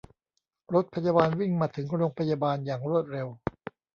[0.73, 3.27] รถพยาบาลวิ่งมาถึงโรงพยาบาลอย่างรวดเร็ว